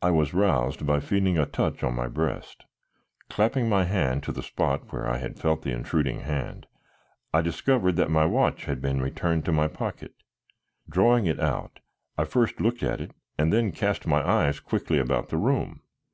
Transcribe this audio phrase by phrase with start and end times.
[0.00, 2.64] I was roused by feeling a touch on my breast.
[3.28, 6.66] Clapping my hand to the spot where I had felt the intruding hand,
[7.34, 10.14] I discovered that my watch had been returned to my pocket.
[10.88, 11.80] Drawing it out
[12.16, 15.82] I first looked at it and then cast my eyes quickly about the room.